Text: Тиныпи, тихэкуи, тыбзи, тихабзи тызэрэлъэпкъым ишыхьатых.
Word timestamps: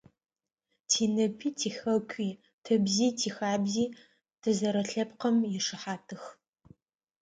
Тиныпи, 0.89 1.49
тихэкуи, 1.59 2.29
тыбзи, 2.63 3.07
тихабзи 3.19 3.85
тызэрэлъэпкъым 4.41 5.37
ишыхьатых. 5.57 6.23